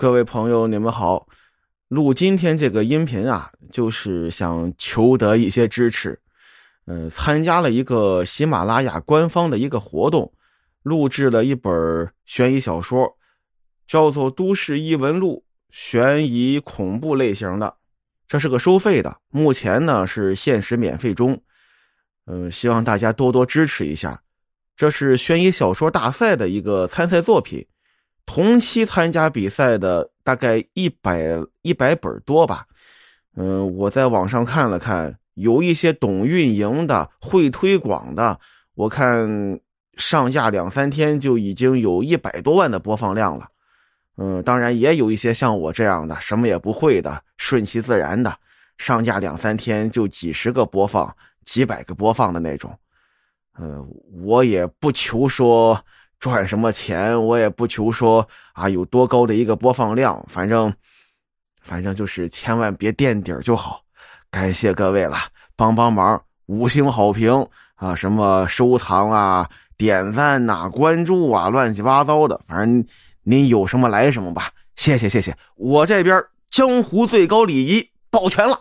[0.00, 1.28] 各位朋友，你们好。
[1.88, 6.18] 录今天这个音频啊，就是想求得一些支持。
[6.86, 10.32] 嗯，参加了一个喜马拉雅官方的一个活动，
[10.82, 13.14] 录制了一本悬疑小说，
[13.86, 17.76] 叫做《都市异闻录》，悬疑恐怖类型的。
[18.26, 21.38] 这是个收费的，目前呢是限时免费中。
[22.24, 24.22] 嗯，希望大家多多支持一下。
[24.74, 27.66] 这是悬疑小说大赛的一个参赛作品。
[28.32, 32.64] 同期参加比赛的大概一百一百本多吧，
[33.34, 38.38] 嗯，我在网上看了看，有一些懂运营的、会推广的，
[38.76, 39.58] 我看
[39.96, 43.48] 上架两三天就已经有一百多万的播放量了。
[44.16, 48.32] 嗯，当然也有一些像我这样的什么也不会的、顺其自然的，
[48.78, 51.12] 上架两三天就几十个播放、
[51.44, 52.72] 几百个播放的那种。
[53.58, 53.84] 嗯，
[54.22, 55.84] 我也不求说。
[56.20, 60.72] 赚什么钱，我也不求说啊有多高的一个播放量，反正，
[61.62, 63.80] 反正就是千万别垫底就好。
[64.30, 65.16] 感谢各位了，
[65.56, 67.44] 帮帮忙，五星好评
[67.74, 72.86] 啊，什么收藏啊、点赞呐、关注啊，乱七八糟的，反正
[73.22, 74.50] 您有什么来什么吧。
[74.76, 78.60] 谢谢谢谢，我这边江湖最高礼仪保全了。